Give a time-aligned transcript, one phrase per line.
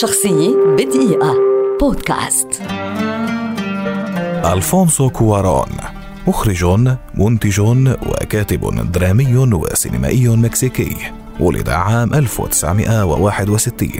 [0.00, 1.34] شخصية بدقيقة.
[1.80, 2.48] بودكاست.
[4.44, 5.68] ألفونسو كوارون
[6.26, 6.64] مخرج
[7.14, 10.96] منتج وكاتب درامي وسينمائي مكسيكي
[11.40, 13.90] ولد عام 1961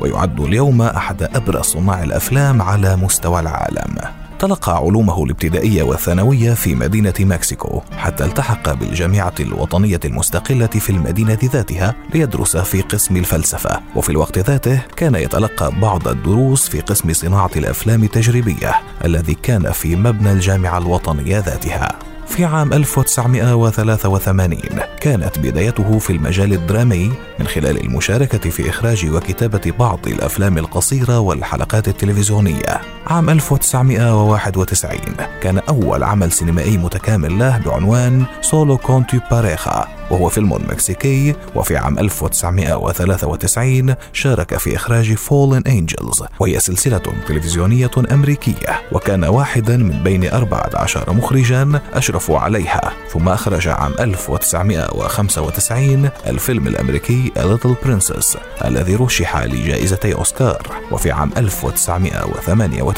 [0.00, 4.17] ويعد اليوم أحد أبرز صناع الأفلام على مستوى العالم.
[4.38, 11.94] تلقى علومه الابتدائية والثانوية في مدينة مكسيكو حتى التحق بالجامعة الوطنية المستقلة في المدينة ذاتها
[12.14, 18.04] ليدرس في قسم الفلسفة وفي الوقت ذاته كان يتلقى بعض الدروس في قسم صناعة الأفلام
[18.04, 24.58] التجريبية الذي كان في مبنى الجامعة الوطنية ذاتها في عام 1983
[25.00, 31.88] كانت بدايته في المجال الدرامي من خلال المشاركة في إخراج وكتابة بعض الأفلام القصيرة والحلقات
[31.88, 32.80] التلفزيونية.
[33.08, 34.98] عام 1991
[35.42, 41.76] كان أول عمل سينمائي متكامل له بعنوان Sólo con tu pareja وهو فيلم مكسيكي وفي
[41.76, 48.82] عام 1993 شارك في إخراج Fallen Angels وهي سلسلة تلفزيونية أمريكية.
[48.92, 52.92] وكان واحدا من بين 14 مخرجا أشرفوا عليها.
[53.12, 60.62] ثم أخرج عام 1995 الفيلم الأمريكي A Little Princess الذي رشح لجائزتي أوسكار.
[60.92, 62.97] وفي عام 1998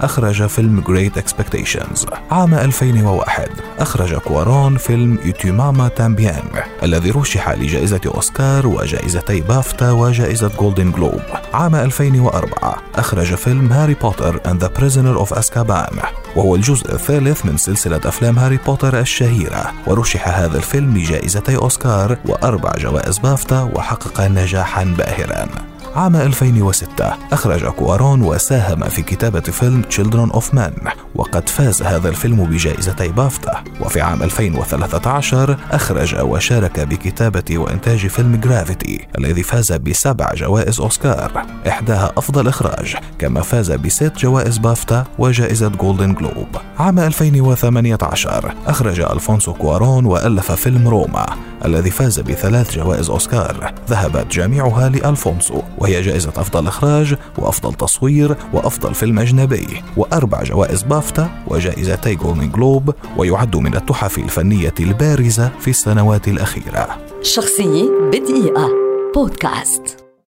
[0.00, 6.44] أخرج فيلم Great Expectations عام 2001 أخرج كوارون فيلم Y tu mamá también
[6.82, 11.20] الذي رشح لجائزة أوسكار وجائزتي بافتا وجائزة جولدن جلوب
[11.54, 17.56] عام 2004 أخرج فيلم هاري بوتر and the Prisoner of Azkaban وهو الجزء الثالث من
[17.56, 19.72] سلسلة أفلام هاري بوتر الشهيرة.
[19.86, 25.71] ورشح هذا الفيلم لجائزتي أوسكار وأربع جوائز بافتا وحقق نجاحا باهرا.
[25.96, 32.44] عام 2006 أخرج كوارون وساهم في كتابة فيلم Children of Men وقد فاز هذا الفيلم
[32.44, 33.64] بجائزتي بافتا.
[33.80, 41.46] وفي عام 2013 أخرج وشارك بكتابة وإنتاج فيلم Gravity الذي فاز بسبع جوائز أوسكار.
[41.68, 46.48] إحداها أفضل إخراج كما فاز بست جوائز بافتا وجائزة جولدن جلوب
[46.78, 51.26] عام 2018 أخرج ألفونسو كوارون وألف فيلم روما
[51.64, 53.74] الذي فاز بثلاث جوائز أوسكار.
[53.88, 59.66] ذهبت جميعها لألفونسو وهي جائزة أفضل إخراج وأفضل تصوير وأفضل فيلم أجنبي
[59.96, 66.98] وأربع جوائز بافتا وجائزتي جولدن جلوب ويعد من التحف الفنية البارزة في السنوات الأخيرة.
[67.22, 68.68] شخصية بدقيقة.
[69.14, 70.01] بودكاست.